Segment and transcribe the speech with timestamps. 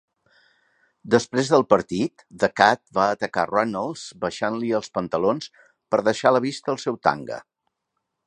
[1.15, 5.51] Després del partit, The Kat va atacar Runnels baixant-li els pantalons
[5.95, 7.39] per deixar a la vista el seu tanga.